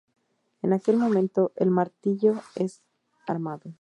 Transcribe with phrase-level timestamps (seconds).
[0.63, 2.81] En aquel momento, el martillo es
[3.27, 3.69] armado.